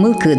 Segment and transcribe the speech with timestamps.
[0.00, 0.38] мылкыд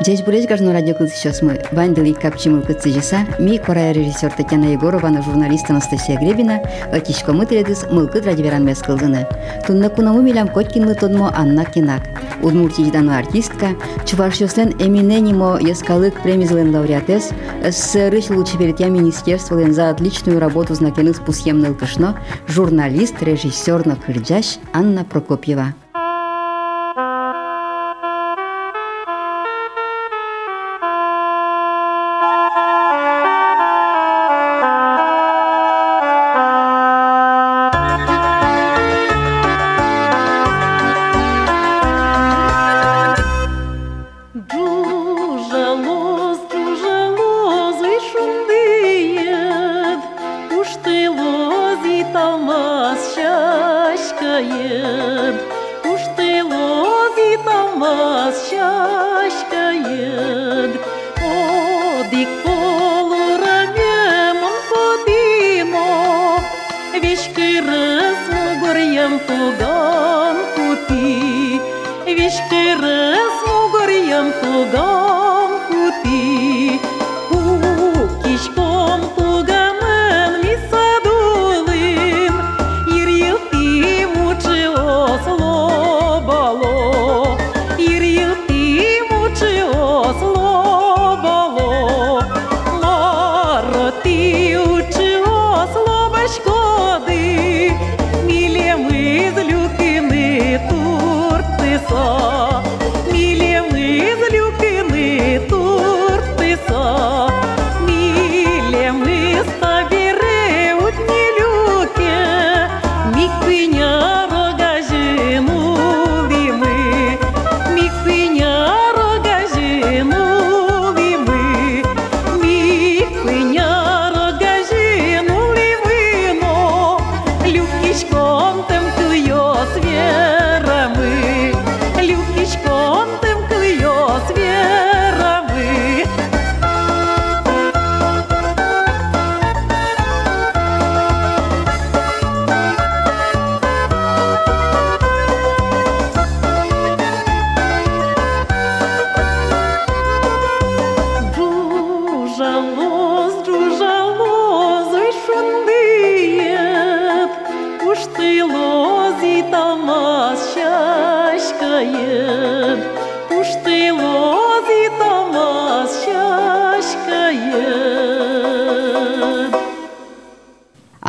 [0.00, 4.66] Здесь буреш гажно радио кылды сейчас мы вандели капчимыл кытсы жаса ми корая режиссер Татьяна
[4.66, 6.62] Егорова на журналист Анастасия Гребина
[6.92, 9.26] латишко мы теледис мылкыд радиоверан мес кылдыны.
[9.66, 12.02] Тунна кунаму милям коткин мы тодмо Анна Кинак.
[12.42, 13.76] Удмуртиядан артистка,
[14.06, 17.30] Чувашьослен Эминенимо Яскалык премизлен лауреатес,
[17.62, 23.96] СССР лучше я министерствовален за отличную работу знакены с пусьемныл кышно, журналист, режиссер на
[24.72, 25.74] Анна Прокопьева.
[69.26, 71.60] pantogam putih,
[72.04, 72.57] vișcă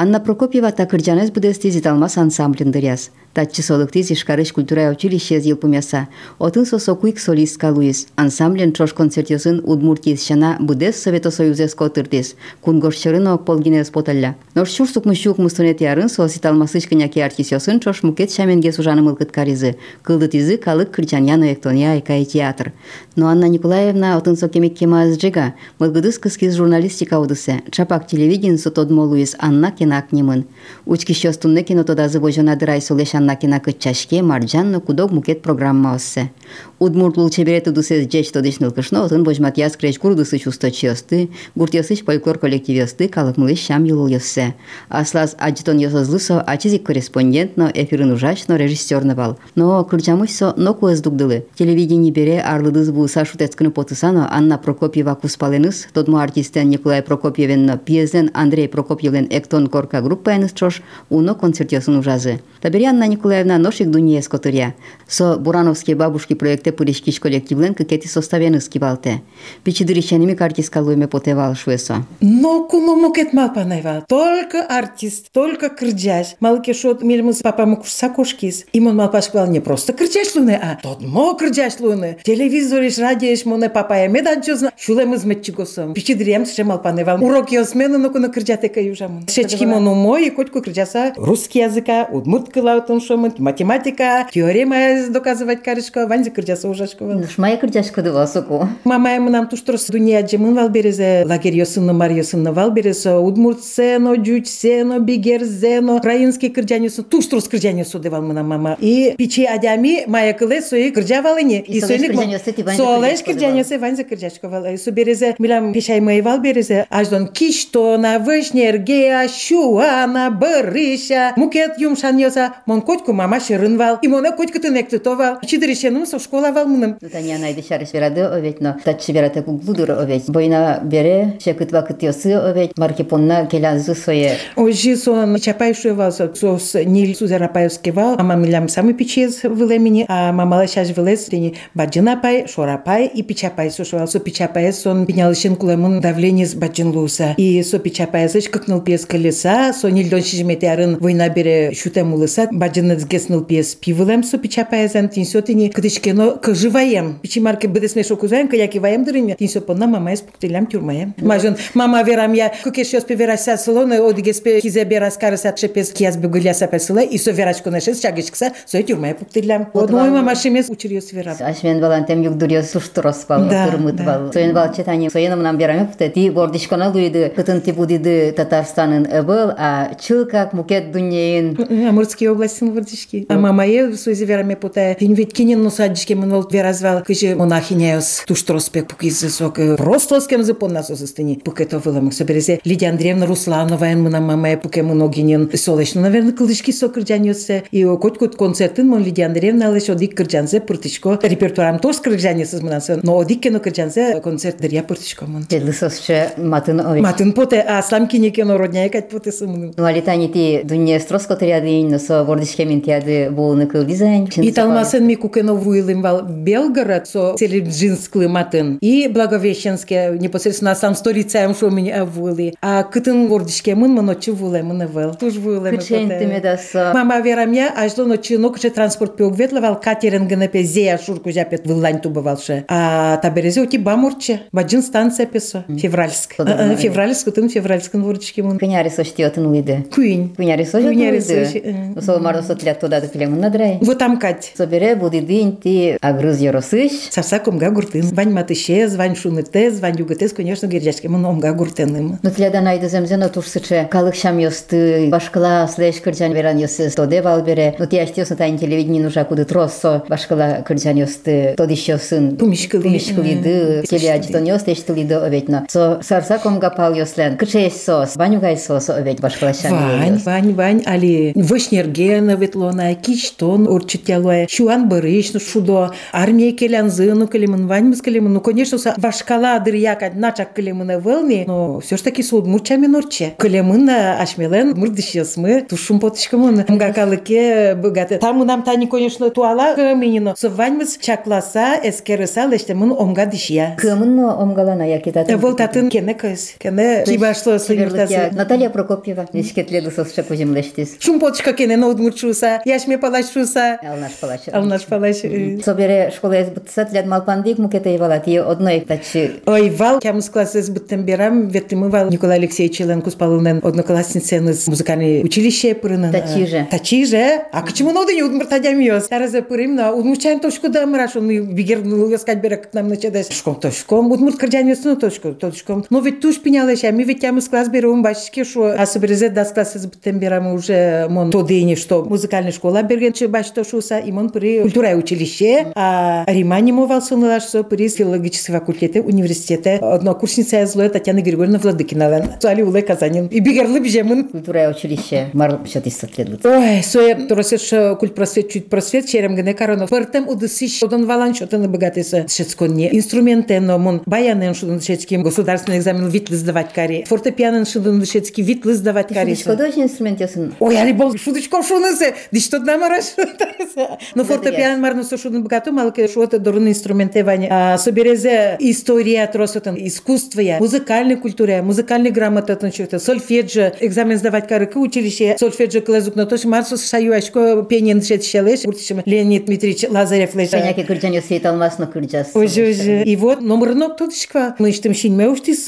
[0.09, 3.11] Анна Прокопьева такыржанес будести зиталмас ансамбліндыряс.
[3.35, 6.07] Татчы солыктыз Ишкарыш культура училище зилпумяса.
[6.39, 8.07] Отын сосокуик солистка Луис.
[8.15, 12.37] Ансамблен трош концертиосын Удмуртиес шана будес Совето Союзес котырдес.
[12.61, 14.37] Кунгоршырын полгинес поталля.
[14.55, 19.79] Нош шур сукмышук мустунет ярын со ситалмасыш кыняки артисиосын трош мукет шаменге сужаны мылкыт каризы.
[20.05, 22.73] Кылдытизы калык кырчаньяно эктония экай театр.
[23.17, 25.55] Но Анна Николаевна отын сокемек кемаз джига.
[25.81, 27.63] Мылгыдыс кыскиз журналистика удысе.
[27.73, 30.45] Чапак телевиден сотодмо Луис Анна кенак немын.
[30.87, 36.31] Учки шостунны кинотодазы божонадырай солеш накина кыччашке марджанно кудок мукет программа оссе.
[36.80, 42.38] Удмуртлул чеберет дусез джеч тодышныл кышно отын божмат яс креч курдысы чувство чиосты, гуртьосыч фольклор
[42.38, 44.56] коллективиосты калыкмылыш шам юлул йоссе.
[44.88, 49.38] Аслас аджитон йосозлысо ачизик корреспондентно эфирын ужачно режиссерны бал.
[49.56, 51.46] Но кырчамышсо но куэз дугдылы.
[51.56, 58.68] Телевидение бере арлыдыз бу сашутецкыны потысано Анна Прокопьева куспаленыс, тодму артистен Николай Прокопьевен пьезен Андрей
[58.70, 62.42] Прокопьевен эктон корка группа эныс трош уно концертиосын ужазы.
[62.62, 64.76] Табери Анна Николаевна ношик дуния скотыря.
[65.08, 69.22] Со Бурановские бабушки проекте пуришкиш коллективлен кекети составен скибалте.
[69.64, 71.96] Пичидыриченими картискалуеме потевал шуесо.
[72.22, 74.06] Но кумо мукет малпанева.
[74.08, 76.36] Только артист, только кырджаш.
[76.40, 78.66] Малке шот мельмыз папа мукуш сакошкис.
[78.74, 82.18] Имон малпашквал не просто кырджаш луне, а тот мо кырджаш луне.
[82.24, 84.72] Телевизориш, радиош моне папа я медан чозна.
[84.78, 85.94] Шулемыз метчигосом.
[85.94, 87.20] Пичидрием се малпанева.
[87.22, 89.28] Уроки осмена, но куна кырджатека южамон.
[89.28, 96.29] Шечки моно мой, котку кырджаса русский языка, удмурткала, том, что математика, теорема доказывать карышко, ванзик
[96.30, 97.24] ванзе кырджасы ужашковал.
[97.28, 98.68] Шмая кырджашка дыва соку.
[98.84, 105.00] Мамай нам туштрос дуния джемын вал березе лагерь йосынны мар йосынны вал березе удмуртсено, джучсено,
[105.00, 108.78] бигерзено, украинский кырджанюсын туштрос кырджанюсу девал мына мама.
[108.80, 111.62] И пичи адями мая кыле сои кырджа валыне.
[111.62, 112.40] И ванзе
[112.76, 114.78] Солеш кырджашко кырджанюсы ванзе кырджашковал.
[114.78, 122.54] Су березе милам пишай май вал березе аждон киштона, вышнергея, шуана, бырыша, мукет юмшан йоса,
[122.66, 124.00] мон котку мама шырын вал.
[124.02, 125.40] И мона котку тынекты товал.
[125.46, 126.98] Чидырышеным со школа вал мыным.
[127.12, 130.30] Тания найды шарыш берады овет, но татчы бераты куглудыр овет.
[130.30, 134.38] Бойна бере, шекыт вакыт йосы овет, маркепонна келянзы сое.
[134.56, 140.32] Ожи сон чапай шуевал со сос нил сузерапаевский вал, а мамилям самый пичез вылемини, а
[140.32, 144.08] мамала шаш вылез, тени баджинапай, шорапай и пичапай сушевал.
[144.08, 147.34] Со пичапай сон пенялышен кулемун давление с баджин луса.
[147.38, 153.06] И со пичапай сыч какнул пес колеса, со нильдон шижметярын война бере шутем улыса, баджинец
[153.06, 155.70] геснул пес пивылем со пичапай зан тинсо тени
[156.10, 157.20] Кино кыжы ваем.
[157.22, 159.36] Пичимарке бедесне шокузаем, каяки ваем дырыня.
[159.36, 161.14] Тинсо понна мама эс пуктылям тюрмаем.
[161.18, 167.02] Мажон мама верам я кукеш салоны верася салона одигеспе кизебе раскарыса шепес кияс бегуляса песыла
[167.02, 169.68] и со верачку нашес чагичкса со тюрмая пуктылям.
[169.72, 171.36] Одной мама шемес учирьёс верам.
[171.40, 174.34] Ашмен балантем юк дурьё суштурос бал, турмыт бал.
[174.34, 176.10] Соен бал четани, соен мнам верам пуктэ.
[176.10, 181.56] Ти бордишкона луйды, кытын ти будиды Татарстанын эбыл, а чылкак мукет дуньейн.
[181.88, 183.28] Амурский областин бордишки.
[183.30, 184.96] А мама е сузи вераме пута.
[185.00, 189.59] Тин кинин нуса садишки мон веразвал, кыжи монахиняос туштроспек пукиз сок.
[189.77, 191.41] Просто с кем запон нас остыни.
[191.45, 192.61] Пуке то было мы соберезе.
[192.65, 195.51] Лидия Андреевна Русланова, ен мы на мамае пуке многинен.
[195.55, 197.65] Солечно, наверное, кылышки сок кырджаньосе.
[197.71, 201.19] И кот кот концертын мон Лидия Андреевна лишь одик кырджанзе пуртичко.
[201.23, 203.01] Репертуарам тоже кырджаньосе мынасы.
[203.03, 205.47] Но одик кено кырджанзе концерт дырья пуртичко мон.
[205.51, 207.03] Лысосче матын овет.
[207.03, 209.75] Матын поте, а слам кине кено родняя кать поте сымын.
[209.77, 214.29] Ну, алитани ти дунье строско триады, но со бордишке ментиады булны кыл дизайн.
[214.37, 218.78] И талмасын ми кукено вуилым вал Белгород, со Селебджинсклы матын.
[218.82, 222.54] И Благовещенске, непосредственно сам столицаем шо меня вуили.
[222.62, 225.14] А кытын вордишке мын мы ночи вулай мы навел.
[225.16, 226.92] Туж вулай Кычен тиме да со...
[226.94, 231.32] Мама вера меня, аж до ночи ну кыче транспорт пе угветлывал, катерен гнепе зея шурку
[231.32, 232.66] жапет вылань тубывалше.
[232.68, 236.36] А та березе оти бамурче, баджин станция песо, февральск.
[236.38, 236.76] А, а?
[236.76, 238.60] Февральск, кытын февральскын вордишке мын.
[238.60, 239.86] Кыняри соштиотын уйды.
[239.94, 240.36] Куинь.
[240.36, 241.94] Кыняри сожат соши, уйды.
[241.98, 242.02] э.
[242.02, 243.78] Со мардо сотлят туда да пилемын надрай.
[243.82, 244.54] Вот там кать.
[244.56, 246.92] Собере будидин ти агрыз яросыш.
[247.12, 248.02] Сарса комга гуртын.
[248.18, 252.18] Вань матыше, звань шуныте, звань югытес, конечно, гержашке мон омга гуртыным.
[252.24, 253.88] Ну тлядан айды земзена тушсыче.
[253.92, 257.76] Калык шам ёсты, башкала слэш кырджан веран ёсы тоде вал бере.
[257.78, 260.04] Ну ти аштёсна тайн телевидни нужа куды троссо.
[260.10, 262.36] Башкала кырджан ёсты тод ещё сын.
[262.38, 262.84] Пумишкылы.
[262.84, 265.66] Пумишкылы телеадитон ёсты эштылиды оветно.
[265.70, 267.38] Со сарса комга пал ёслен.
[267.38, 269.74] Кычеш сос, ванюгай сос овет башкала шам.
[269.74, 274.48] Вань, вань, вань, али вышнергена ветлона, кичтон урчитялуя.
[274.48, 279.60] Чуан барышну, шу шудо, армия келянзы, ну келемын, Вань мы келемын, ну конечно, са вашкала
[279.60, 283.34] дырьяка, начак келемына велни, но все ж таки суд мурчами норче.
[283.38, 288.18] Келемын ашмелен, мурдышес мы, тушум потышкамын, мгакалыке, богаты.
[288.18, 293.76] Там нам тани, конечно, туала, каменино, со Вань мы чакласа, эскерыса, леште мын омга дышья.
[293.80, 295.38] Кымын омгалана якитатын.
[295.38, 298.32] Вол татын кене көз, кене кибашло сыймыртасы.
[298.32, 299.28] Наталья Прокопьева.
[299.34, 300.98] Нишкетледы сос шакуземлештис.
[301.00, 304.42] Шумпотышка кене ноутмурчуса, яшме палашуса, Алнаш палач.
[304.52, 305.18] алнаш палаш.
[305.64, 308.28] Собере школа ес бутсат ляд малпандик мукета ивалат.
[308.28, 313.16] И одной тачи Ой, вал, кямыс классы с быттем берам, ветимы вал Николай Алексеевич Еленкус
[313.16, 316.12] Павловнен, одноклассницен из музыкальной училище пырынын.
[316.12, 316.68] Тачиже.
[316.70, 317.42] Тачиже?
[317.52, 319.08] А почему надо не удмуртадям ёс?
[319.08, 323.30] Тараза пырым, на удмурчан точку да мраш, он бигер ёскать берек к нам начадаш.
[323.30, 325.86] Шком точком, удмурт кырджан ёс ну точку, точком.
[325.90, 329.80] Но ведь туш пенялыш, а ми ведь кямыс класс берем башки, шо асыбрезе дас классы
[329.80, 334.00] с быттем берам уже мон то дыни, что музыкальная школа берген чи баш то шуса,
[334.00, 335.39] и мон пыры культура училище,
[335.76, 342.34] а Римани мовал сунылаш со пыры филологический факультете университета однокурсница злоя Татьяна Григорьевна Владыкинален.
[342.42, 343.28] Суали улы Казанин.
[343.28, 344.28] И бигерлы бежемын.
[344.28, 345.30] культура училище.
[345.34, 349.88] Мар шатистат лед Ой, соя торосеш культ просвет, чуть просвет, черем гне кароно.
[349.88, 352.26] Пыртем удысыш, одан валан шотын богатыса.
[352.28, 352.96] Шецконне.
[352.96, 357.06] Инструменты, но мон баянен шудан шецким государственный экзамен витлы сдавать кари.
[357.08, 359.36] Фортепианен шудан шецки витлы сдавать кари.
[359.36, 360.54] Художественный инструмент ясын.
[360.60, 362.14] Ой, али бол шудочков шунысы.
[362.32, 363.06] Ди что намараш.
[364.16, 367.48] Но фортепиан марно богату, малке шуата дорун инструменты ваня.
[367.52, 374.66] А соберезе история тросотан, искусство музыкальная культура, музыкальная грамота, тан что-то, сольфеджи, экзамен сдавать кары
[374.66, 379.86] к училище, сольфеджи клазук, но тоже марсус шаю очко пенен шет щелеш, уртишем Леонид Дмитриевич
[379.90, 380.60] Лазарев лежа.
[380.60, 382.36] Пеняки кырджан йос ейталмас но кырджас.
[382.36, 383.04] Оже, оже.
[383.04, 384.56] И вот номер ног тут шква.
[384.60, 385.66] Мы штым шин мы уштис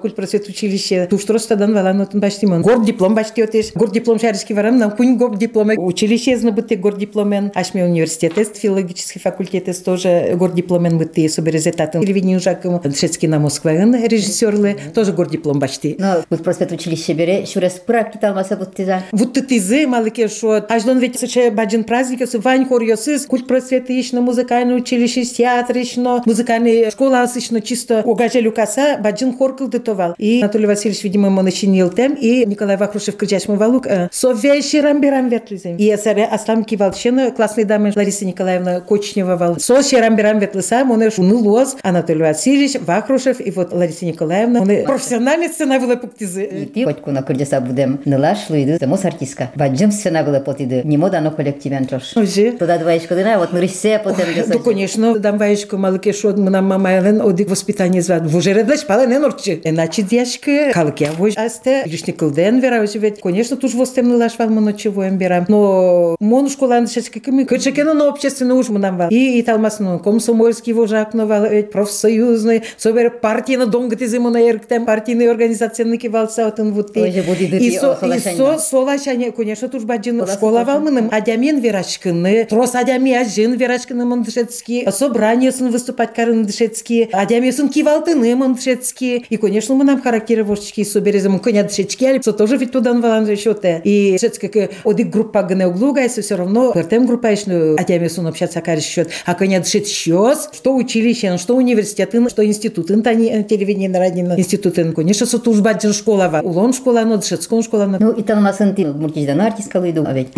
[0.00, 1.06] культ просвет училище.
[1.08, 2.62] Ту что стадан вала но тун башти мон.
[2.62, 3.72] Гор диплом башти отеш.
[3.74, 5.70] Гор диплом шарский варам нам кунь гор диплом.
[5.76, 7.52] Училище зна быте гор дипломен.
[7.54, 8.56] Аш ме университет тест
[9.00, 15.96] драматический факультет тоже гордипломен бытты соберезетатын телевидение ужакым Дшецкий на Москваын режиссерлы тоже гордиплом башти.
[15.98, 19.02] Но вот просвет училище бере, шурес практика талмаса вот тиза.
[19.12, 20.70] Вот ты тизы, малыке шот.
[20.70, 25.78] Аждон ведь сыче баджин праздник, если вань хор йосыз, культ просвет ищно, музыкальное училище, театр
[25.78, 30.14] ищно, музыкальная школа ищно чисто угажа люкаса, баджин хор кылдытовал.
[30.18, 35.76] И Анатолий Васильевич, видимо, ему начинил тем, и Николай Вахрушев кричаш валук, совещи рамбирам ветлизем.
[35.76, 39.56] И эсере Аслам Кивалчина, классной дамы Лариса Николаевна Кочнева.
[39.60, 45.78] Со рамбирам ветлиса, он унылоз, Анатолий Васильевич, Вахрушев и вот Лариса Николаевна, он профессиональный сцена
[45.78, 46.44] была пуктизы.
[46.44, 49.52] И ты хоть куна кырдеса будем нылаш луиды, замос артистка.
[49.54, 52.16] Баджим сцена была потиды, не мода но коллективен трош.
[52.16, 52.50] Оже.
[52.52, 57.20] Туда двоечко дына, вот нырысе потом Ну, конечно, дам ваечко малыке шод, мы нам мамайлен
[57.20, 58.24] одик воспитание звать.
[58.24, 59.60] В уже редлеш пала не норчи.
[59.62, 64.60] Иначе дяшка, калке вож асте, лишний кылден вера, ведь, конечно, туж востем нылаш вал мы
[64.60, 65.44] ночевой берам.
[65.46, 69.10] Но мон школа шечка ками, кычекена на общественный уж мы нам вал.
[69.10, 74.38] И и талмас, ну, комсомольский вожак, ну, вал, ведь профсоюзный, собер партийна донгати зиму на
[74.38, 76.96] ерктем, партийный организационный кивалса, вот он вот.
[76.96, 80.64] И со, и со, солашане, конечно, туж баджин школа тоже.
[80.66, 87.50] вал мы адямин верашкины, трос адями ажин верашкины мандышецкий, собрание сын выступать карын дышецкий, адями
[87.50, 89.26] сын кивалтыны мандышецкий.
[89.28, 93.26] И, конечно, мы нам характеры вожчики соберезем, коня дышечки, а что тоже ведь туда валан
[93.26, 93.80] решете.
[93.84, 98.59] И дышецкая одик группа гне углуга, если все равно пертем группа еще адями сын общаться
[98.60, 99.10] карь счет.
[99.26, 104.92] А коня дышет счет, что училище, что университеты, что институты, тани телевидение на радио институты,
[104.92, 106.40] конечно, со туж баджин школа, ва.
[106.42, 110.28] улон школа, но школа, но Ну, и талмасын ты мультиждан артистка луиду, а ведь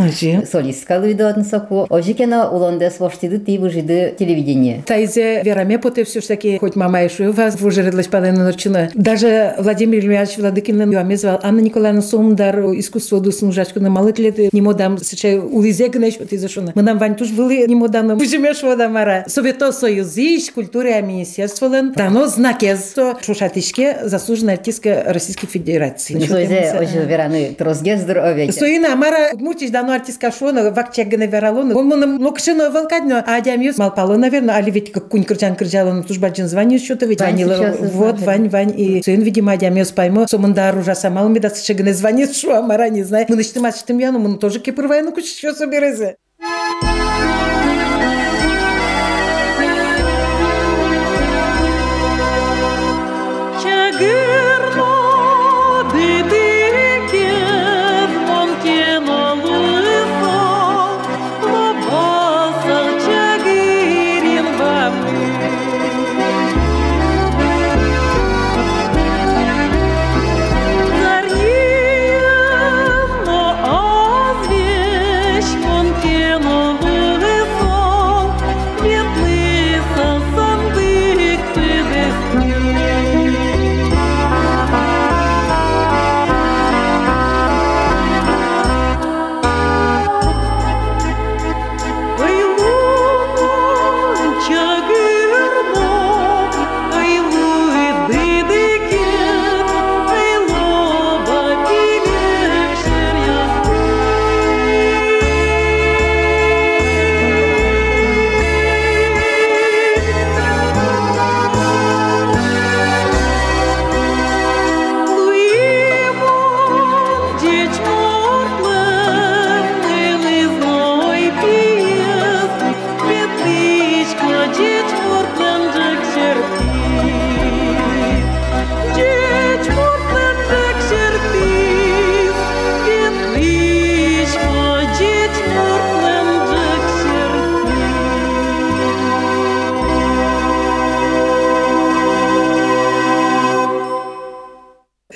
[0.50, 1.86] солистка луиду одну соку.
[1.88, 4.82] Ожикена улонде своштиды ты выжиды телевидение.
[4.86, 8.90] Тайзе вераме поте все таки хоть мама еще вас вужередлась падайна ночина.
[8.94, 14.52] Даже Владимир Ильич Владыкин нам звал Анна Николаевна Сомдар искусство дусын жачку на малых лет
[14.52, 18.62] не модам сече улизе гнеш вот из Мы нам вань туж были не модам бужемеш
[18.62, 19.25] вода мара.
[19.26, 26.14] Совето союзиш культуры а министерстволен дано знакез что шушатишке заслуженная артистка Российской Федерации.
[26.14, 28.54] Ну, соизе, ожи вераны трозгездр, а ведь.
[28.54, 31.75] Соина Амара мутиш дано артистка шона вакча гне вералон.
[31.76, 36.19] Он мон локшино волкадно а дямьюс малпало наверное, али ведь как кунь крчан крчала туж
[36.19, 38.21] баджин звонит что-то ведь Ванила вот.
[38.21, 42.35] Вань Вань и сын видимо дямьюс поймо сомандар уже сама ми да се гне звонит
[42.37, 43.28] что Амара не знает.
[43.28, 45.25] Мы начнем мать что яну мы тоже кипрвай ну куч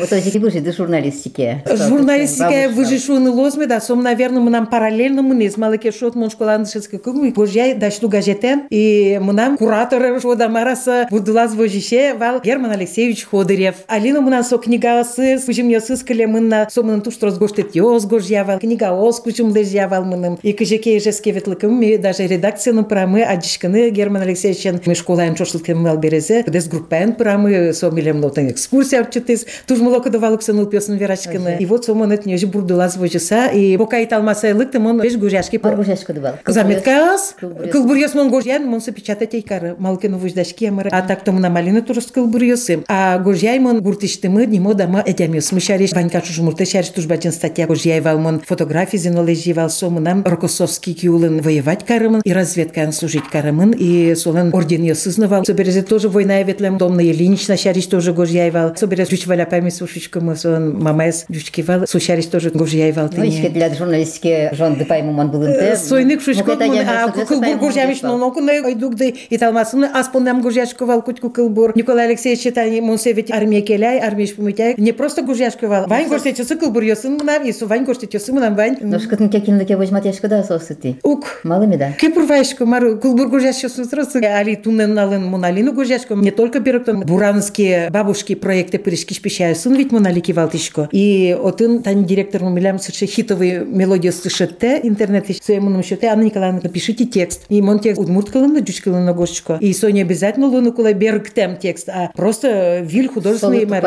[0.09, 1.65] Вот ожики выжиды журналистики.
[1.69, 6.65] Журналистика выжишуны лозме да сом наверное мы нам параллельно мы не смалыке шот мон школаны
[6.65, 12.71] шецке кугу божья дашлу газетен и мы нам куратор шода мараса будулаз вожише вал Герман
[12.71, 13.75] Алексеевич Ходырев.
[13.89, 17.75] Алина мы нас со книга сыз пужим я кале мы на сомын туш троз гоштет
[17.75, 20.39] ёз гожьявал книга ос кучум лежьявал мы нам.
[20.43, 25.97] И кыжеке жеске ветлыкым мы даже редакцияны прамы адишканы Герман Алексеевичен мы школаем чошлыткем мал
[25.97, 31.57] березе дес группен прамы со милем нотен экскурсия учитыс туж давалык сыныл пёсын верашкины.
[31.59, 35.57] И вот сомон это неж бурдулаз вожиса, и пока и талмасайлык, ты мон беш гужашки
[35.57, 36.35] Бар гужашка дыбал.
[36.47, 37.73] Заметкас, Кылбурьёс.
[37.73, 41.83] кылбурьёс мон гожьян, мон се печатать айкары, малкину вождашки амыр, а так тому на малина
[41.83, 42.85] турыс кылбурьёсы.
[42.89, 45.53] А гожьяй мон гуртиштымы, нимо дама эдямёс.
[45.53, 51.41] Мышариш, ванька чужмурты, шариш тужбачин статья гожьяй вал мон фотографии зенолежи вал сомунам, Рокоссовский киулын
[51.41, 55.45] воевать карымын, и разведкан служить карымын, и солын орден ёсызнавал.
[55.45, 58.77] Соберезе тоже война ветлем, домна Ильинична шариш тоже гожьяй вал.
[58.77, 63.09] Соберез жуч валя память сушичка мы сон мамес жучки вал, сушариш тоже гожьяй вал.
[63.17, 65.77] Ну, ишке для журналистики жон дыпайму мон булынты.
[65.77, 71.03] Сойник шушко а кылбур гожьямиш но но куне айдук дей и талмасын аспонам гожьяшко вал
[71.03, 71.73] кутку кылбур.
[71.77, 74.75] Николай Алексеевич читани монсевит армия келяй, армия шпумитяй.
[74.77, 75.87] Не просто гожьяшко вал.
[75.87, 78.77] Вань гостечесы кылбур ёсын мынам, и су вань гостечесы мынам вань.
[78.81, 80.97] Ну, шкытын кекинлыке возьмат яшка да сосыты.
[81.03, 81.41] Ук.
[81.45, 81.93] Малыми да.
[81.93, 88.35] Кепурвайшко, мару, кулбур гожьяшко сусрасы, али тунен налын моналину гожьяшко, не только беректон, буранские бабушки
[88.35, 90.89] проекты пришки шпищая сын ведь моналики валтишко.
[90.93, 97.05] И отын тань директор милям сырше хитовые мелодии слышите, интернет своему счете, Анна Николаевна, напишите
[97.05, 97.45] текст.
[97.49, 99.59] И мон текст удмурткалын на дючкалын на гошечко.
[99.61, 103.85] И со не обязательно луну кулай берг тем текст, а просто виль художественный мэр.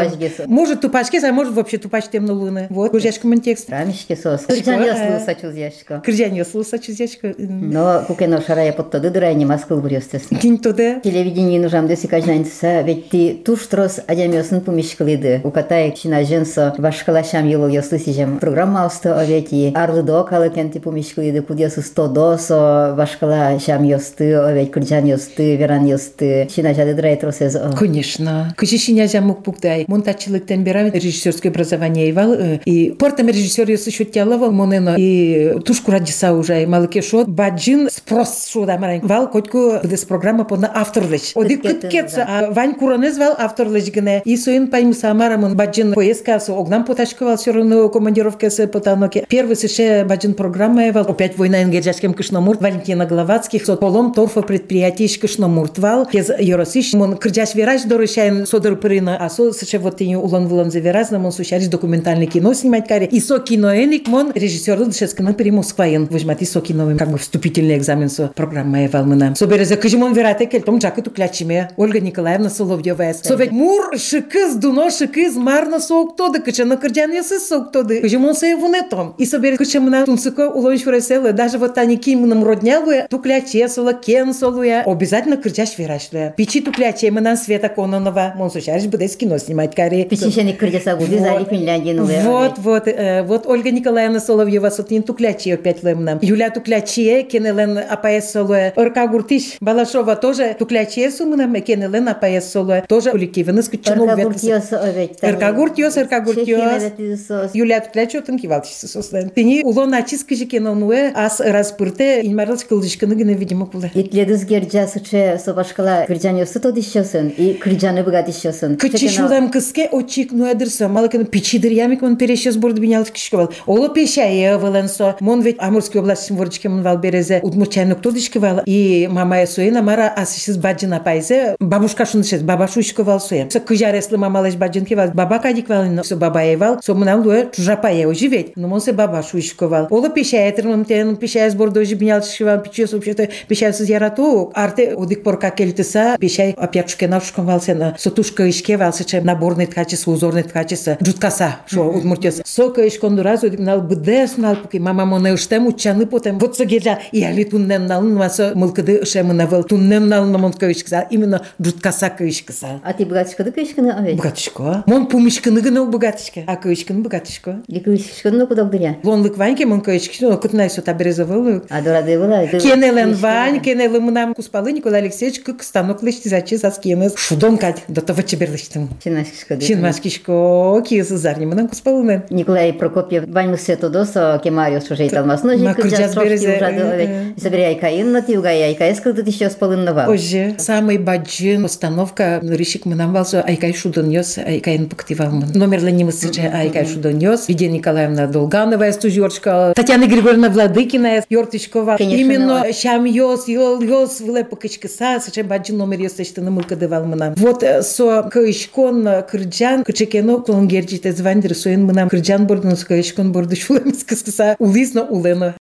[0.48, 2.67] Может тупачки, а может вообще тупач тем на луны.
[2.69, 3.69] Вот, гожьяшко мон текст.
[3.69, 4.41] Рамишке сос.
[4.41, 4.86] Кырджан Э.
[4.86, 6.01] яслы сачуз яшка.
[6.05, 7.34] Кыржань слуса чизячка.
[7.38, 10.38] Но кукено шарая подтоды дырай не маскыл бурёстесын.
[10.38, 11.00] Кинь туда.
[11.00, 15.41] Телевидение нужам деси кажнанца, ведь ты туш трос адямёсын пумишкалыды.
[15.43, 18.38] Укатай чина женсо башкалашам ело ёслы сижем.
[18.38, 19.73] Программа усты овети.
[19.75, 25.85] Арлы до калыкен ти пумишкалыды кудесу сто досо башкала шам ёсты, овет кырджан ёсты, веран
[25.87, 26.49] ёсты.
[26.54, 27.56] Чина жады драй тросез.
[27.78, 28.52] Конечно.
[28.56, 29.85] Кышишиня жамук пуктай.
[29.87, 32.33] Монтачылыктан бера режиссерское образование ивал.
[32.35, 34.97] э, И портом режиссер ёсы шут тялавал монено.
[34.99, 36.66] И тушку радиса уже.
[36.66, 37.28] Малыке шот.
[37.28, 39.00] Баджин спрос шуда марай.
[39.02, 41.33] Вал котку бдес программа подна авторлыч.
[41.35, 42.26] Одик Кыткеты, кыткетса.
[42.28, 44.23] А Вань Куранез вал авторлыч гыне.
[44.25, 49.25] И соин паймы самарамын баджин поездка со огнам поташковал все равно командировка с потаноке.
[49.29, 51.05] Первый сыше баджин программа ивал.
[51.05, 52.59] Опять война энгеджашкем Кышномурт.
[52.59, 53.63] Валентина Гловацких.
[53.63, 56.07] Со полом торфа предприятий Кышномурт вал.
[56.07, 56.93] Кез Yorosиш.
[56.93, 59.17] Мон кырджаш вераж дорышаен содор прына.
[59.19, 61.11] А со сыше вот тени улан вулан завераз.
[61.11, 63.05] На мон сушариш документальное кино снимать каре.
[63.05, 66.07] И со киноэник мон режиссер дышескана при Москваен.
[66.09, 69.35] Возьмати со кино как бы вступительный экзамен со программа ивал мына.
[69.35, 71.69] Со березе кыжимон верате кел том джакы туклячиме.
[71.77, 73.13] Ольга Николаевна Соловьева.
[73.21, 76.39] Со ведь мур шикыз дуно шикыз марна соуктоды.
[76.39, 78.01] Кычана кырджан ясы соуктоды.
[78.01, 79.13] Кыжимон се вунетом.
[79.18, 81.34] И со березе кычамына тунсыко улонш веселы.
[81.34, 84.84] Даже вот они кимным роднявы тукляче сола кен солуя.
[84.86, 86.34] Обязательно кырджаш верашле.
[86.38, 88.34] Пичи тукляче мына Света Кононова.
[88.36, 90.06] Мон сушариш буде кино снимать каре.
[90.06, 91.28] Печенщеник кырджаса гуди Вот.
[91.28, 92.06] зали Финляндию.
[92.24, 96.20] Вот, вот, э, вот Ольга Николаевна Соловьева сотин туклячи опять лемнам.
[96.22, 98.72] Юля туклячи, кенелен апаес солуэ.
[98.76, 102.84] Орка Гуртиш Балашова тоже туклячи сумнам, кенелен апаес солуэ.
[102.88, 104.26] Тоже уликивен скучно Эрка увет.
[104.26, 105.17] гуртиос овет.
[105.48, 107.55] Эрка гуртиос, эрка гуртиос.
[107.55, 109.31] Юля туклячи отын кивалтиш сослен.
[109.31, 113.90] Тени улон ачис кыжи кенонуэ, ас распырте, инмарлс кылдышканы гына видимо кулы.
[113.94, 118.77] Итледіз герджа сыче собашкала кырджан ёсы тод ищосын, и кырджаны быгат ищосын.
[118.77, 123.53] Кычишулам кыске очик нуэдырса, малакын пичидыр ямик мон перещес борд бинялт кишковал.
[123.66, 125.16] Оло пешае валенсо.
[125.20, 127.40] Мон ведь Амурской области ворочке мон вал березе.
[127.42, 128.61] Удмурчайнок тодышкивал.
[128.66, 131.57] И мамая суена мара асишис баджина пайзе.
[131.61, 133.50] Бабушка шуншес, баба шушковал суен.
[133.50, 135.11] Со кыжареслы мамалеш баджин кивал.
[135.39, 139.67] макадик валын со бабае вал со мынам луэ чужапае оживет но мон се баба шуишко
[139.67, 143.89] вал оло пешае тырным тен пешае сбор дожи бинял шиван пече со общето пешае сыз
[143.89, 149.06] ярату арте одик порка келтеса пешае опячке навшком вал сена со тушка ишке вал се
[149.06, 154.58] чем наборный ткачеса узорный ткачеса джуткаса шо удмуртес сока ишкон раз одик нал бдес нал
[154.58, 156.39] пуки мама моне штем учаны потем.
[156.39, 161.08] Вот со геля и али туннем налын масо мылкыды шемы навал туннем налын мон кавичкса
[161.10, 166.41] именно джуткаса кавичкса а ты братишка да кавичка на братишка мон пу кумышкыныгы но богатышка.
[166.47, 167.62] А кышкын богатышка.
[167.67, 168.99] И кышкын но кудок дыня.
[169.03, 171.63] Лонлык ваньке мон кышкын, но кытнай сота березовылы.
[171.69, 172.47] А дорады была.
[172.47, 177.15] Кенелен вань, кенелы мынам куспалы Николай Алексеевич кык станок лышты зачи сас кенес.
[177.17, 178.89] Шудон кать, до того чеберлыштым.
[179.03, 179.58] Чинашкишко.
[179.58, 182.23] Чинашкишко, киезы зарни мынам куспалынен.
[182.29, 185.58] Николай Прокопьев вань мысы тодосо кемарио сужей талмасно.
[185.58, 187.34] Макрджат березе.
[187.36, 190.05] Забирай каинна, тюгай айкаэс, когда ты еще спалыннова.
[190.08, 195.53] Оже, самый баджин установка, рыщик мынам валзо, айкай шудон йос, айкайын пыкт мын.
[195.55, 197.48] Номер ленимы сыче айкай шудон йос.
[197.48, 201.96] Видия Николаевна Долганова, стужерчка, Татьяна Григорьевна Владыкина, Йортичкова.
[201.96, 202.72] Конечно, Именно ну.
[202.72, 207.35] шам йос, йол йос, виле пыкычкыса, сыче баджин номер йос эштаны мылка дывал мынам.
[207.37, 213.57] Вот э, со кышкон кырджан, кычекено клонгерджите звандир соен мынам кырджан бордун со кышкон борду
[213.57, 215.55] шулемис кыскыса, улизно улена.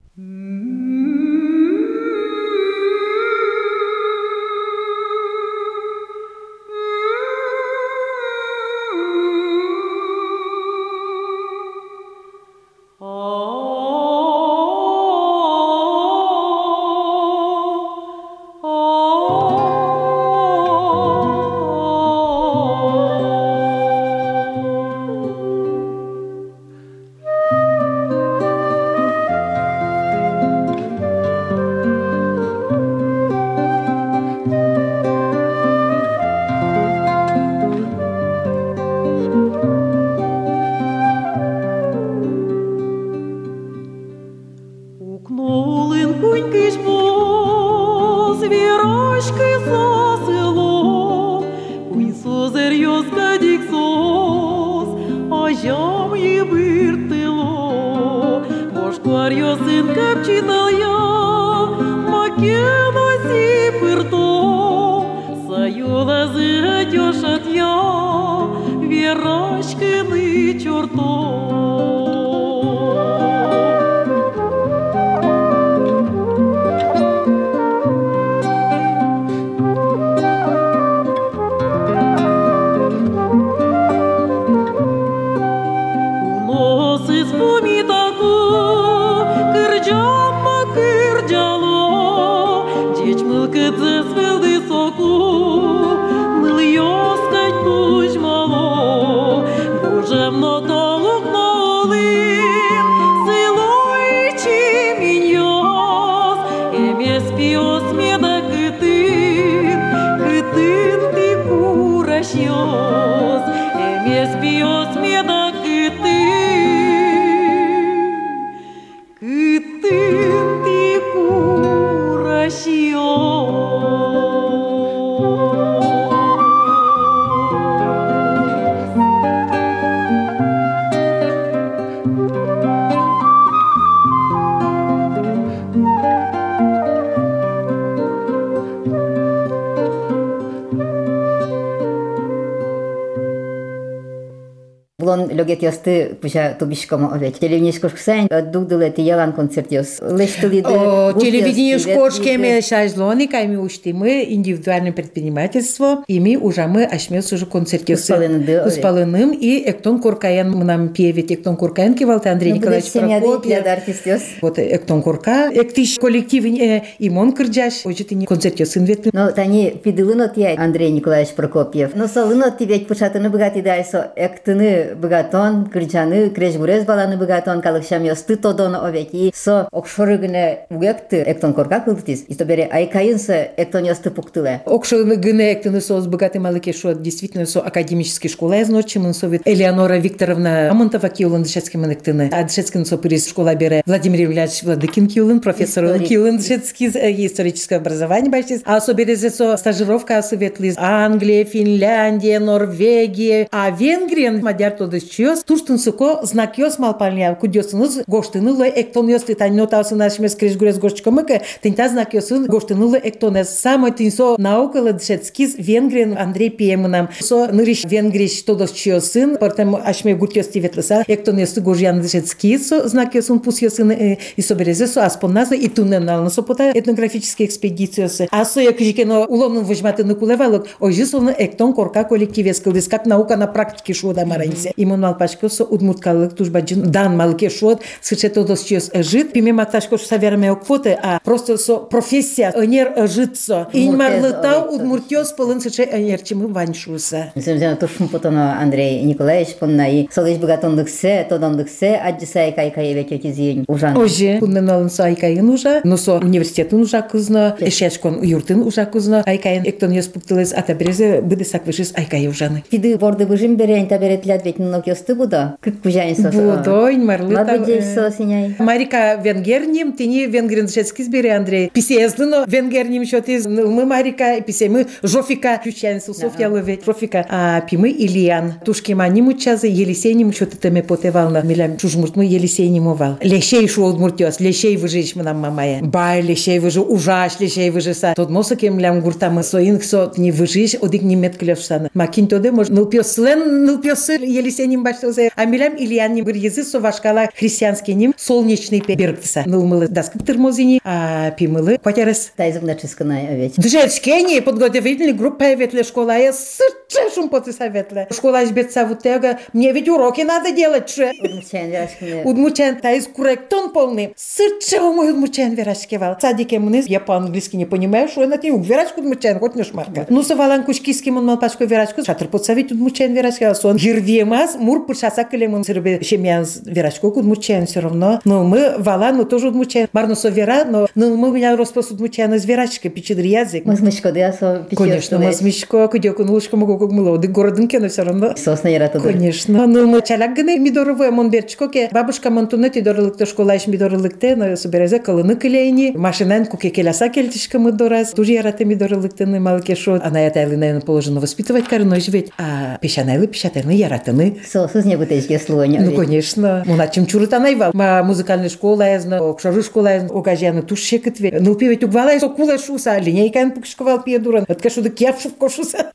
[145.37, 147.39] Блон лёгет ясты пуша тубишкомо овет.
[147.39, 149.99] Телевинишко шксайн дугдылы ти ялан концерт яс.
[150.01, 157.33] Лештыли О, телевидение шкошками шажлоны, кайми ушти мы индивидуальное предпринимательство, и мы уже мы ашмес
[157.33, 158.69] уже да, ой.
[158.69, 164.23] Успалыным, и эктон куркаян нам певит, эктон куркаян кивалты Андрей Николаевич Семья Прокопьев.
[164.41, 169.11] Вот эктон курка, эктиш коллектив э, имон кырджаш, ojе не концертиосын ветлы.
[169.13, 171.93] Но тани пидылынот я Андрей Николаевич Прокопьев.
[171.95, 174.95] Но солынот тибет пушатыны быгати дайсо эктыны
[175.27, 179.33] быгатон, кырчаны, крешбурез баланы быгатон, калыкшам ясты тодон овети.
[179.35, 182.25] Со окшорыгыны угекты эктон корка кылтис.
[182.29, 184.61] И то бере айкайынсы эктон ясты пуктылы.
[184.67, 189.43] Окшо гыне эктыны соз богатый малыке шо действительно со академической школа из ночи мы совет
[189.45, 192.31] Элеонора Викторовна Амонтова киулын дышецкий мы эктыны.
[192.33, 197.77] А дышецкий со перес школа бере Владимир Ильич Владыкин киулын, профессор киулын дышецкий э, историческое
[197.77, 198.63] образование бачтис.
[198.65, 205.79] А со березе со стажировка советли Англия, Финляндия, Норвегия, а Венгрия мадяр тодыс чиос, туштын
[205.79, 211.89] суко, знак йос малпалня, кудьосыныз, гоштынылы эктон йос, тань нотаусы нашими скриш гурес гошчкамыка, тентя
[211.89, 213.49] знак йосын, гоштынылы эктонес.
[213.49, 217.09] Самой тинсо наукала дшецкиз венгрин Андрей Пиемынам.
[217.21, 223.15] Со ныриш венгриш тодос чиосын, портем ашме гуртьос тиветлеса, эктон йосы гуржян дшецкиз, со знак
[223.15, 228.29] йосын пус йосын е, и соберезе со аспонназа и тунненално со пота етнографически експедициосы.
[228.31, 233.95] А со якжикено уломнын вожматы на кулевалок, ожисовны эктон корка коллективескалдис, как наука на практике
[233.95, 234.73] шуда маранзе.
[234.77, 241.19] Именно малпачкылсо удмурткалык тужбаджын дан малке шот сычето досчес жит пиме макташко саверме оквоте а
[241.25, 249.03] просто со профессия өнер житсо инмарлытау удмуртёс пылын сыче өнерчимы ваншуса земзен тушм потоно андрей
[249.03, 253.97] николаевич понна и солыш богатондыксе тодондыксе аджисай кайкай веке кизин ужан.
[253.97, 259.93] Оже куннен алын сайкайын ужа носо университетун ужа кызно эшешкон юртын ужа кызно айкайын эктон
[259.93, 262.65] ёс пуктылыз ата березе быдысак вышыс айкай ужаны.
[262.71, 266.31] Пиды ворды выжим берен таберетлят ведь ног ёс 쓰고도 극구자인 써서.
[266.31, 267.37] 부도인 말로.
[267.39, 268.57] 아버지 써시냐.
[268.59, 271.71] Марика венгерним, тени венгерин зачетски сбери, Андрей.
[271.73, 277.91] Писезно, венгерним счет из мы Марика, писе мы жофика, ключаин сусов ялове, жофика, а пимы
[277.91, 278.55] Ильян.
[278.65, 283.19] Тушки маниму чазы, Елисейним счет это мы потевал на милям чужмурт, мы Елисейним овал.
[283.21, 285.81] Лещей шел муртес, лещей выжечь мы нам мамая.
[285.81, 285.83] Е.
[285.83, 288.15] Бай, лещей выжи, ужаш, лещей выжи са.
[288.17, 291.91] Тот мосок им лям гурта мы соинг со не выжечь, одик не метклевшана.
[291.95, 295.32] Макин тоде, может, ну пес лен, ну пес Елисейним баштозе.
[295.36, 299.44] А милям Ильян не езы со вашкала христианский ним солнечный пебергтса.
[299.46, 302.32] Нылмылы даскы тырмозини, а пимылы потярес.
[302.36, 303.60] Тайзык на чисканай овет.
[303.60, 308.08] Джевскені подготовительні групи ветле школа є сырт че шум поты советла.
[308.12, 311.14] Школа избеца вот тега, мне ведь уроки надо делать, че.
[311.22, 312.24] Удмучен верашкины.
[312.26, 314.14] Удмучен, та из корректон полный.
[314.18, 316.18] Сырче мой удмучен верашкевал.
[316.20, 320.06] Садике мне, я по-английски не понимаю, что это не уг верашку удмучен, хоть не шмарка.
[320.10, 323.56] Ну, савалан кушкиски мон мал пачко верашку, шатр подсавить удмучен верашкевал.
[323.56, 328.20] Сон гирвемас, мур пыршаса кылемон сырбе шемян верашку удмучен все равно.
[328.26, 329.88] Но мы валан, мы тоже удмучен.
[329.94, 333.66] Марно со вера, но ну, мы меня роспос удмучен из верашки, пичидр язык.
[333.66, 338.36] Мазмышко, да, со Конечно, мазмышко, кудёку, нулушко, могу как мылоды, городын кено все равно.
[338.36, 339.12] Сосна яратыды.
[339.12, 339.68] Конечно.
[339.68, 344.56] Ну, мы чаляк гыны мидоровы, мон берчко, ке бабушка монтуны тидорылыкты школа иш мидорылыкты, но
[344.56, 350.00] соберезе калыны кылейни, машинан куке келяса кельтишка мы дораз, тоже яраты мидорылыкты, ну, малке шо,
[350.02, 354.40] она это или, наверное, положено воспитывать карной ведь, а пещанайлы, пещатайны, яратыны.
[354.46, 355.81] Сосыз не бутечке слоня.
[355.81, 356.63] Ну, конечно.
[356.67, 357.71] Муна чем чурыта найвал.
[357.75, 361.39] Ма музыкальная школа язна, окшару школа язна, окажяны туше кытве.
[361.41, 364.45] Ну, пивет угвала, со кула шуса, линейкан пукшковал пьедуран.
[364.49, 365.93] Это кашу да кепшу кошуса.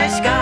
[0.00, 0.39] Francesca.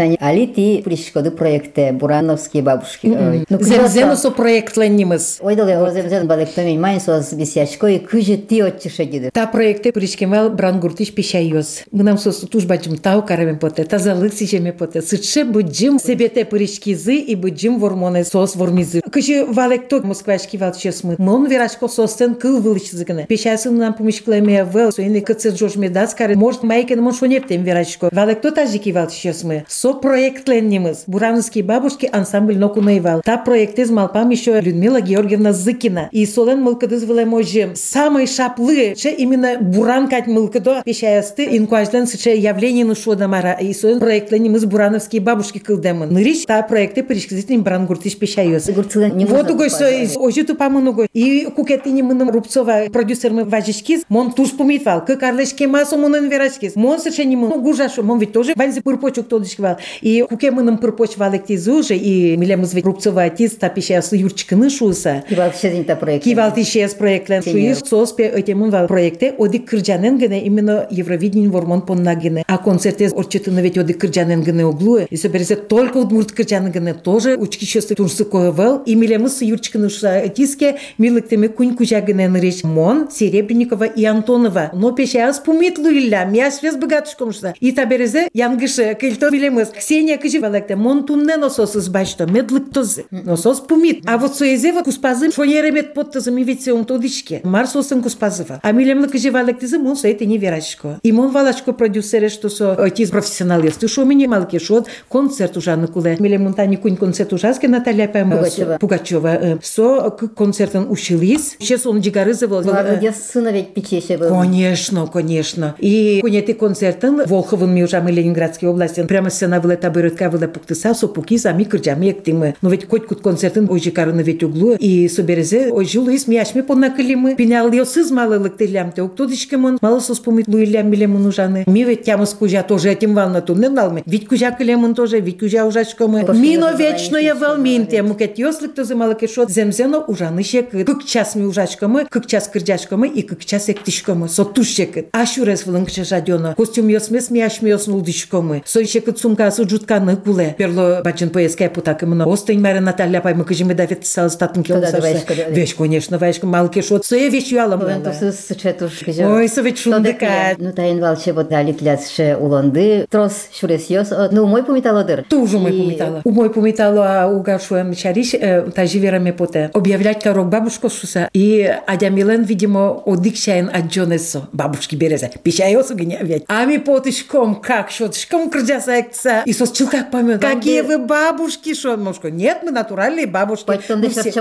[0.00, 3.08] питання, али ти пришкоды проекты бурановские бабушки?
[3.50, 10.50] Земзенус проектленимыз ойдылы оземзен бадектомин майн соз бисячкой кыжы ти отчыша гиде та проекты пришкемел
[10.50, 15.02] брангуртиш пишайос гынам соз тужбачым тау карамен поте тазалык сижеме поте.
[15.02, 21.88] Сычше буджим себете пришкизы и буджим вормоне соз вормизы кыжы валекто москвашки валчесмы мон верашко
[21.88, 27.12] состен кыл вылычызы гына пешасын нам помышклеме вел соини кыцын жожме даскары может майкен мон
[27.12, 28.08] шонептем верашко.
[28.12, 31.04] Валекто тажики валчесмы со Со проектленнимыз.
[31.08, 33.22] Бурановские бабушки ансамбль нокунаевал.
[33.24, 36.08] Та проекте з малпам еще Людмила Георгиевна Зыкина.
[36.12, 37.72] И солен мылкыдыз вылеможе.
[37.74, 43.54] Самый шаплы, че именно буран кать мылкыдо пешаясты инкуажлен сыче явление ну шо дамара.
[43.60, 46.12] И солен проектленнимыз бурановские бабушки кылдемын.
[46.12, 51.08] Ныриш та проекте пришкизитин брангуртиш не Вот угой сой, ожи тупа мынугой.
[51.12, 56.76] И кукетини мыным Рубцова продюсер мы важишкиз, мон туш помитвал, как арлешке масо мунын верашкиз.
[56.76, 59.79] Мон сыче не мон гужашу, мон ведь тоже ванзи пырпочук то тодышкивал.
[60.00, 65.24] И куке мыным пырпоч валектиз уже, и милемыз ведь рубцова атиз, тапиша с юрчкины шуса.
[65.28, 66.24] Кивал шезин проект.
[66.24, 72.14] Кивал тишес проектлен шуис, соспе өтемун вал проекте, оди кырджанен гене именно Евровидение вормон понна
[72.14, 72.44] гене.
[72.46, 74.98] А концерте орчетыны ведь оди кырджанен гене углу.
[74.98, 78.82] И соберется только удмурт кырджанен гене тоже учки шесты турсы коевал.
[78.86, 84.70] И милемыз с юрчкины шуса атиске, милыктеме кунь кужа гене ныреш Мон, Серебренникова и Антонова.
[84.74, 87.54] Но пеша спумит луилля, мя свез богатушком шуса.
[87.60, 94.04] И таберезе янгышы, кельто Кузьмас, Ксения Каживалекте, Монтунне носос с баща, медлик този, носос помит.
[94.06, 97.40] А вот со езева го спазам, шо е ремет потта за мивице он тодичке.
[97.44, 98.60] Марсо го спазава.
[98.62, 100.98] А милем на Каживалекте за мон соете не верашко.
[101.02, 105.56] И мон валашко продюсере, што со е, ти професионалисты, шо ми не малки шот, концерт
[105.56, 106.16] ужа на куле.
[106.20, 108.78] Милем монтани кунь концерт ужаски Наталья Пембова.
[108.78, 109.28] Пугачева.
[109.28, 109.58] Е.
[109.62, 111.56] Со е, концертен учились.
[111.58, 112.62] Сейчас он дигарызывал.
[112.62, 114.28] Молодец, сына ведь печеше был.
[114.28, 115.74] Конечно, конечно.
[115.78, 119.04] И куня концертен Волховым ми ужам и Ленинградской области.
[119.06, 122.55] Прямо сцена была табыретка была пуктыса, со пуки сами кырджами ектимы.
[122.61, 124.75] Но ведь хоть кут концертын ой карыны ведь углу.
[124.79, 127.35] И соберезе ой жулу ис мияшми понакылимы.
[127.35, 129.01] Пинял йосыз малылык телямте.
[129.01, 131.63] Уктодичкемон мало соспомит луилям милемон ужаны.
[131.67, 134.03] Ми ведь тямыз кужа тоже этим вална ту не налме.
[134.05, 136.25] Ведь кужа кылемон тоже, ведь кужа ужачкомы.
[136.25, 138.01] Пошли Мино называем вечное чувство, волминте.
[138.01, 139.49] Мукет йослык то замало кешот.
[139.49, 140.85] Земзено ужаны шекыт.
[140.85, 144.29] Кык час ми ужачкомы, кык час кырджачкомы и кык час ектишкомы.
[144.29, 145.07] Со тушекыт.
[145.11, 146.55] Ашурес вылынкче жадёна.
[146.55, 148.63] Костюм йосмес ми ашми йоснулдишкомы.
[148.65, 150.54] Со шекыт сумкасы жутканы куле.
[150.56, 152.26] Перло бачин поездка путакы мына.
[152.26, 155.48] Остын мэре Наталья паймы кыжыме давет сал статын вешка, да.
[155.48, 156.46] Веш, конечно, вешка.
[156.46, 157.04] Мал кешот.
[157.04, 157.82] Сое веш юалам.
[157.82, 160.54] Ой, со ведь шундыка.
[160.58, 163.06] Ну тайын валче вот дали клясше улонды.
[163.10, 164.12] Трос шурес йос.
[164.30, 165.24] Ну мой помиталодыр.
[165.28, 166.20] Тоже мой помитала.
[166.24, 169.70] У мой помитала, а у Гашуэм Чариш, э, та живераме поте.
[169.72, 171.28] Объявлять корок бабушку шуса.
[171.32, 174.48] И Адя Милен, видимо, одикшайн аджонесо.
[174.52, 175.30] Бабушки березе.
[175.42, 176.44] Пищайосу гене ведь.
[176.48, 179.29] Ами потышком, как шот, шком крджаса экца.
[179.46, 180.40] И сос как памят.
[180.40, 181.96] Какие вы бабушки, шо?
[181.96, 183.64] Мошко, нет, мы натуральные бабушки.
[183.88, 184.32] Мы все-.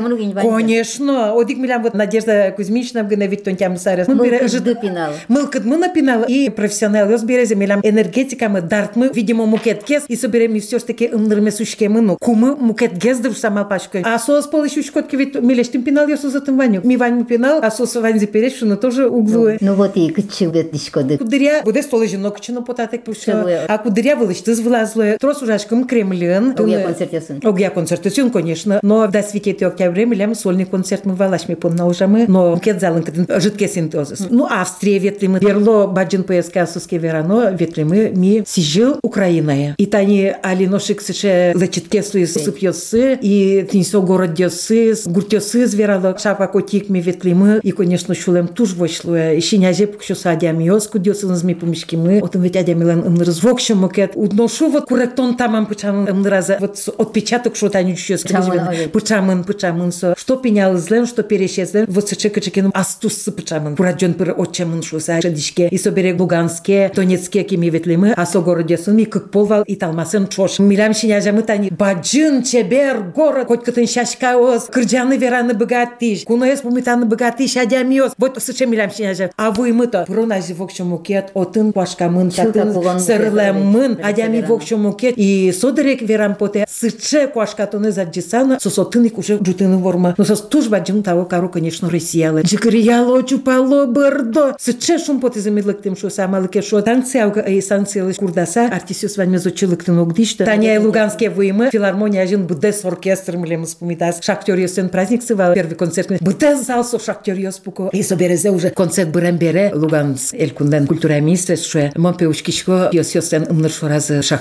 [0.42, 1.34] Конечно.
[1.40, 4.08] Одик милям вот Надежда Кузьмична, гына ведь тон тям сарас.
[4.08, 5.12] Мы бере- жит- дыпинал.
[5.28, 6.26] Мылкыт мы напинала.
[6.26, 10.04] И профессионал ёс березе милям энергетика мы дарт мы, видимо, мукет кес.
[10.08, 13.68] И соберем и все ж таки ымнырме сушке мы, ну, кумы мукет гез дыр самал
[13.68, 14.02] пачкой.
[14.06, 16.82] А сос полы щучкотки ведь милештим пинал ёс за тым ваню.
[16.84, 19.58] Ми ваню пинал, а сос вань заперечь, но тоже углуе.
[19.62, 21.18] Ну вот и кычыл бет дишкоды.
[21.18, 23.32] Кудыря буде столи жінок чи на потатик пише.
[23.32, 23.66] Чилує.
[23.68, 25.17] А кудыря виличти звлазли.
[25.21, 26.55] Трос ужашком Кремлін.
[26.59, 27.41] Огя концертесин.
[27.45, 28.81] Огя концертесин, конечно.
[28.83, 32.27] Но в світєті октябре милям сольний концерт ми валаш ми понна ужами.
[32.29, 34.27] Но мкет зален каден житке синтозис.
[34.31, 35.39] Ну Австрия ветлими.
[35.39, 39.75] Верло баджин поеска суске верано ветлими ми сижил Украиная.
[39.79, 43.19] И тани алиношик сеше лечитке суи супьосы.
[43.23, 46.17] И тинсо город дёсы, гуртёсы зверало.
[46.19, 47.61] Шапа котик ми ветлими.
[47.63, 49.17] И, конечно, шулем туж вошло.
[49.17, 52.21] И щеняже пукшо садям йоску дёсы зми помешки мы.
[52.21, 54.13] Отым ведь адя милен ымнырыз вокшо мукет.
[54.15, 56.57] Удношу вот куректон тамам пычам ымныраза.
[56.61, 58.23] Вот с- отпечаток шо таню чуёс.
[58.23, 58.89] Пычамын, ой.
[58.89, 60.15] Пычамын, пычамын со.
[60.17, 61.87] Что пенял злен, что перещезлен.
[61.89, 63.77] Вот сычека чекин астус пычамын.
[63.77, 65.21] Пураджон пыр отчамын шо са.
[65.23, 65.69] Шадишке.
[65.69, 68.13] И собере Луганске, Донецке кими ветлимы.
[68.17, 70.59] А со городесын ми как полвал и талмасын чош.
[70.59, 71.71] Милям шиняжамы тани.
[71.71, 73.47] Баджин, чебер, город.
[73.49, 74.65] Хоть катын шашка оз.
[74.65, 76.25] Кырджаны вераны богатыш.
[76.25, 77.57] Куноес пумитаны богатыш.
[77.57, 78.13] Адямиоз.
[78.19, 79.31] Вот сыче милям шиняжам.
[79.37, 80.05] А вы мы то.
[80.07, 81.31] Пронажи вокшо мукет.
[81.35, 82.31] Отын пашкамын.
[82.31, 83.63] Чылка Татын кулон сырлемын.
[83.93, 84.49] мукет, Адями вераны.
[84.59, 85.15] вокшо мукет.
[85.17, 86.67] И содерек верам поте.
[86.69, 88.59] Сыче куашкатоны заджисана.
[88.61, 90.15] Сосотыник уже джутыны ворма.
[90.17, 92.43] Но сос туж баджин того кару, конечно, Россиялы.
[92.43, 94.55] Джикрияло чупало бырдо.
[94.59, 96.81] Сыче шум поте замедлык тем, что самалыке шо.
[96.83, 98.67] Танцияуга и санкциялы курдаса.
[98.67, 100.45] Артисиус вань мезочилык тын огдишта.
[100.45, 101.71] Таня и Луганские выемы.
[101.71, 104.19] Филармония один БДС оркестр млем спомитас.
[104.23, 105.55] Шахтер ёсен праздник сывал.
[105.55, 106.09] Первый концерт.
[106.21, 107.91] БДС зал со шахтер ёспуко.
[107.93, 109.73] И соберезе уже концерт бырем бере.
[109.75, 111.93] Луганс элькунден культура министр ше.
[111.97, 113.47] Мон пеушкишко ёс ёсен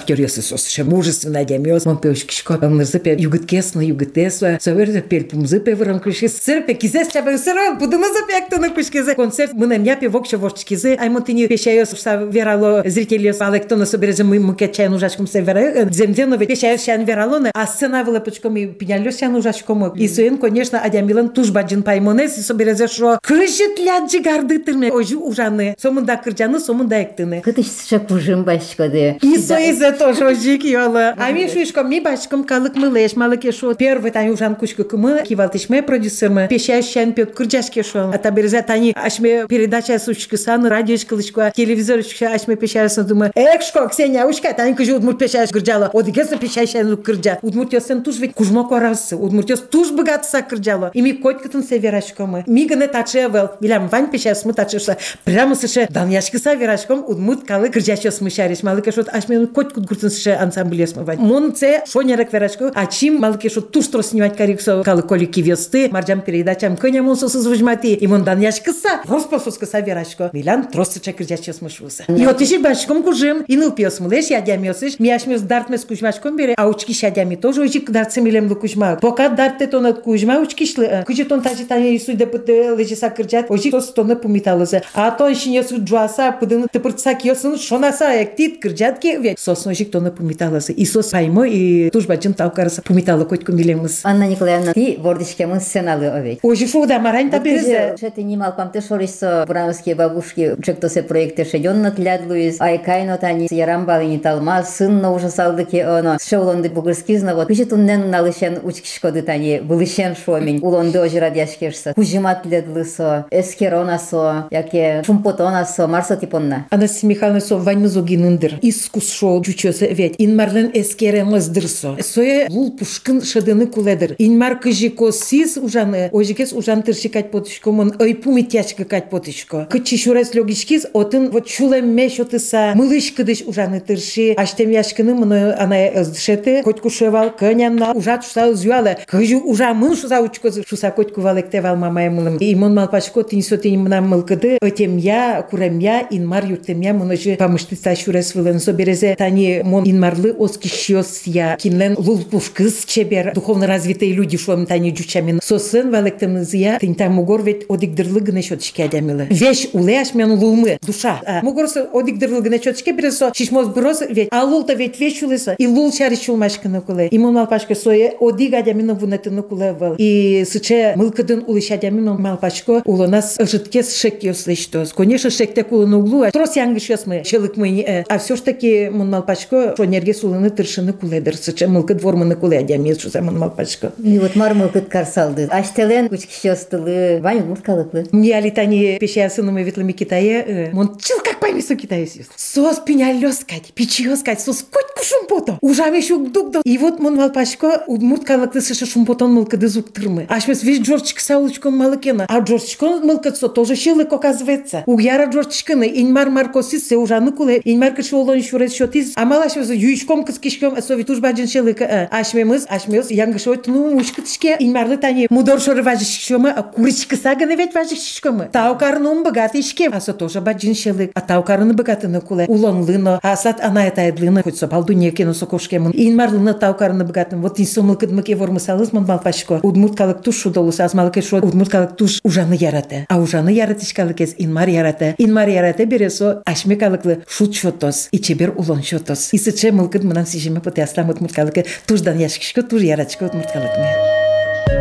[0.09, 0.67] шоразы шахтер ёсы сос.
[0.67, 1.85] Ше мужественно демёс.
[1.85, 4.59] Мон пеушкишко умныр зыпе югыткесно югытесва.
[4.61, 6.29] Соверзе пельпум зыпе вырам крыши.
[6.29, 7.77] Сырпе кизес чабе сырал.
[7.77, 9.15] Будемо зыпе актыны кушкезе.
[9.15, 10.95] Концерт мынем япе вокше вошчкезе.
[10.95, 15.89] Аймон тини пешаёс са верало зрители алектона соберезе мы мукет ужашком се вере.
[15.91, 17.51] Земдено пешаёс шан вералоне.
[17.55, 19.89] А сцена вела пучком и пинялёс шан ужашком.
[19.97, 23.19] И суен, конечно, адямилан туж баджин паймонес и соберезе шо.
[23.23, 24.91] Кыжит ляджи гарды тырме.
[24.93, 25.77] Ожи ужаны.
[25.79, 27.41] Сомында кырджаны, сомында эктыны.
[27.43, 29.19] Кытыш шакужым башкоды.
[29.23, 31.15] И соизе то жожик ёлы.
[31.19, 33.75] Ами шуишком ми бачком калык мылеш малыке шо.
[33.75, 36.47] Первый тань ужан кучку продюсер кивалтышме продюсермы.
[36.49, 38.11] Пешащан пет кырджашке шо.
[38.13, 43.31] Ата береза тани ашме передача сучки сан радиошкалышка телевизор учка ашме пешарсна дума.
[43.35, 45.91] Экшко Ксения учка тань кыжы удмурт пешаш кырджала.
[45.93, 47.39] Одигесна пешащан лук кырджа.
[47.43, 49.17] Удмуртёстен туш ведь кужмо корасы.
[49.17, 50.91] Удмуртёс туш богатса кырджала.
[50.95, 52.45] Ими котькатын северашкомы.
[52.47, 53.51] Миганы тачевел.
[53.61, 54.97] Милям вань пешас мы тачышла.
[55.25, 58.63] Прямо сыше даньяшки саверашком удмурт калы кырджачос мышариш.
[58.63, 61.20] Малыке шо ашме коть кут гуртынсше ансамбль есмывать.
[61.20, 66.22] Мон це шонерек верашко, а чим малки шо туштро снимать кариксо калы колики весты, марджам
[66.22, 70.30] передачам коня мон сосыз выжмати, и мон дан яшкыса, роспосос кыса верашко.
[70.34, 72.04] Милян тросты чакыржач есмышвуса.
[72.08, 76.68] И вот иши башком кужим, и ныл пьес мылеш, ядямесыш, мияшмес дартмес кужмашком бере, а
[76.68, 78.98] учки шадями тоже учик дартсы милем кужма.
[79.02, 83.50] Пока дарте тонат кужма, учки шлы, кучи тон тажи таня и суйда пыты лежиса кырджат,
[83.50, 84.84] учик тос тоны пумиталызы.
[84.94, 89.91] А то иши несу джуаса, пыдыны тыпыртса киосын, шонаса ектит кырджат ке, ведь сосно учик
[89.91, 90.73] тоны пумиталызы.
[90.73, 94.01] И сос паймо, и тужбаджын таукарыса пумиталы котку милемыз.
[94.05, 96.39] Анна Николаевна, ты бордичкемын сценалы овей.
[96.43, 97.97] Ожи фуда марань та березе.
[97.99, 104.19] Шети нимал памте шорисо бурановские бабушки чектосе проекте шедённа тляд Луис, айкайно тани ярамбалы не
[104.19, 110.61] талма, сынно уже салдыки оно, шеулонды бугырскизна вот, кучи туннен налышен учкишкоды тани, былышен шуомень,
[110.63, 116.67] улонды ожирад яшкешса, кужимат ледлысо, эскеронасо, яке шумпотонасо, марсо типонна.
[116.71, 118.59] Анас Михайловна со ваньмызо гинындыр.
[118.63, 120.15] Искус шо Türkçesi evet.
[120.19, 121.97] İnmarlan eskeremizdir so.
[122.03, 124.15] Soya vul puşkın şadını kuledir.
[124.19, 125.97] İnmar kıjiko siz ujanı.
[125.97, 129.63] E, ojikes ujan tırşı kaç potuşko mun aypum ihtiyaçkı kaç potuşko.
[129.71, 134.35] Kıçı şures logişkiz otun vot şule meş otısa mılış kıdış ujanı tırşı.
[134.37, 136.61] Aştem yaşkını mını anaya özdışeti.
[136.65, 138.95] Koçku şeval könyanla ujat şusa uzyualı.
[139.07, 142.37] Kıjı ujamın şusa uçkozu şusa koçku valekte val mamaya mılım.
[142.41, 144.49] İmon malpaşko tinsotin mına mılkıdı.
[144.63, 149.63] Ötem ya kurem ya inmar yurtem ya mınajı pamıştı taşures vılın so bereze tani тани
[149.63, 156.55] мон инмарлы оскищиос я кинлен лулпушкыз чебер духовно развитые люди шуам тани джучамин сосын валектемыз
[156.55, 161.21] я тин там мугор ведь одикдырлы гыне шотчике адямилы вещь улеаш мен лулмы душа.
[161.27, 165.67] А мугорс одикдырлы гыне шотчике бересо шишмоз брос ведь а лулта ведь вещь улеса и
[165.67, 170.95] лул чари чулмашканы куле и мон малпашка сое одиг адямина вунетыны куле вал и сыче
[170.97, 177.07] мылкыдын улыш адямина малпашко улонас житкес шекиос лештос конечно шекте кулын углу а трос янгышес
[177.07, 181.67] мы шелык мы а все ж таки мон малпашко шо нерге сулыны тыршыны куледыр сыче
[181.67, 185.49] мылкы двормыны куле адямис шуса мон малпашко И вот мармыл кыт карсалды.
[185.51, 188.07] Аштелен кучкищостылы, вань муткалыклы.
[188.13, 192.27] Не алитани пещая сынымы ветлыми Китае, мон чил как поймису Китае сис.
[192.37, 195.59] Сос пеня лёскать, печиёскать, сос коть шумпото.
[195.61, 200.27] Ужаме шук дук И вот мон малпашко удмурткалыклы сышы шумпотон мылкы дызук тырмы.
[200.29, 202.27] Ашмес весь Джорджик саулычкон малыкена.
[202.29, 204.83] А Джорджикон мылкыцо тоже щелык оказывается.
[204.87, 209.13] Угяра Джорджикыны, инмар маркосис се ужаны куле, инмар кышы олон шурет шотиз.
[209.28, 211.82] Амалашмес юичком кыскишком, сови баджин щелык.
[212.12, 218.50] Ашмемыз, ашмес, янгышой тну мушкытышке, инмарлы тани мудор шоры важышкшомы, а куричка саганы ведь важышкшомы.
[218.52, 221.12] Таукарнум богатый шке, а со тоже баджин щелык.
[221.14, 222.46] А таукарны богатыны куле.
[222.48, 225.92] Улон лыно, а сад ана это лыно, хоть сопалду некено сокошкемын.
[225.94, 227.42] Инмар лыно таукарны богатым.
[227.42, 229.60] Вот инсумыл кыдмыке вормысалыз мон балпашко.
[229.64, 233.06] Удмурткалык туш шудолус, азмалыке шо удмурткалык туш ужаны ярата.
[233.10, 235.16] А ужаны яратышкалыкес инмар ярата.
[235.18, 238.10] Инмар ярата бересо ашмекалыклы шут шотос.
[238.12, 239.17] И чебер улон шотос.
[239.19, 239.33] аз.
[239.33, 243.25] И се че мълкът мана си жима пътя стамът мурткалъка, туж да няшкишко, туж ярачко
[243.25, 244.28] от мурткалък ме.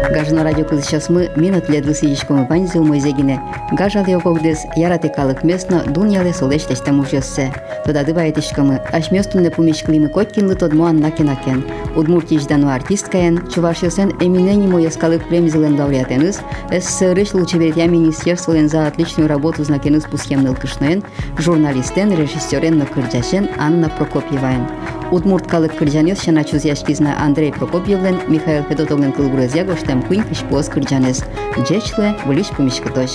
[0.06, 3.42] Гажна радио кызышасмы минут лет высыйышкомы панзы умойзегине.
[3.72, 7.52] Гажал йогогдес яратекалык местно дуньяле солештештем ужессе.
[7.84, 11.66] Тода дывайтышкомы, аш местунне пумешклимы коткинлы тодмуан накенакен.
[11.96, 16.42] Удмуртий ждану артисткаен, Чувашиосен эминенимо яскалык премизылен лауреатеныз,
[16.72, 21.04] СССР лучеберетя министерстволен за отличную работу знакеныз пусхемныл кышноен,
[21.38, 24.68] журналистен, режиссерен ныкырджашен Анна Прокопьеваен.
[25.10, 31.24] Удмурткалык кырджанес шана чузяшкизна Андрей Прокопьевлен, Михаил Федотовлен кылгурез ягош тем куинг иш плос кырдьаныс,
[31.64, 33.12] джечле вылиш пумишкатош.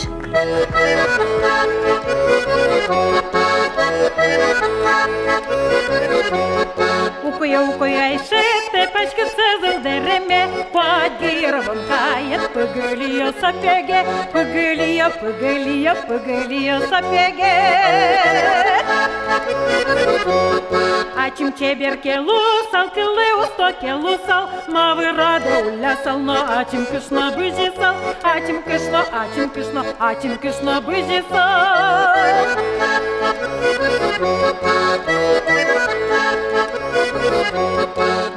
[6.32, 6.61] Thank you.
[7.42, 17.42] 구역구에 십대 빠시게 쓰던데레메 과기여러분 가야 뿌글이여 사빼게 뿌글이여 뿌글이여 뿌글이여 사빼게
[21.22, 22.36] Ačiū čia berkelų
[22.72, 27.94] sal, kilai usto kelų sal, mavai rado ulę salno, ačiū kišno bužį sal,
[28.32, 32.52] ačiū kišno, ačiū kišno, ačiū kišno bužį sal.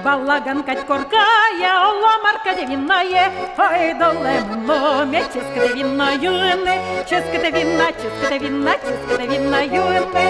[0.03, 6.79] Балаган Катькоркая, оломарка девинная, Айдоле мломе, ческата винна юны,
[7.09, 10.27] Ческата винна, ческата винна, ческата винна юны.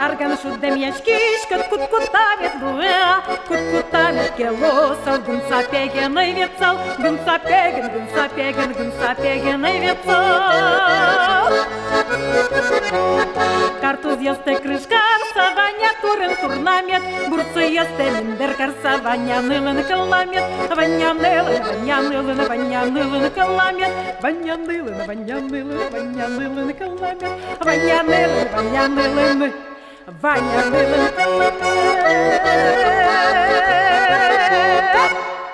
[0.00, 11.52] Арган шудем яшкишка, куткутамет луэа, Куткутамет келосал, гунсапеген и вецал, Гунсапеген, гунсапеген, гунсапеген и вецал.
[13.96, 20.44] картуз есте крышкар саваня турын турнамет бурцы есте миндеркар саваня нылын кыламет
[20.76, 23.92] ваня нылын ваня нылын ваня нылын кыламет
[24.22, 27.32] ваня нылын ваня нылын ваня нылын кыламет
[27.66, 29.52] ваня нылын ваня нылын
[30.22, 31.66] ваня нылын кыламет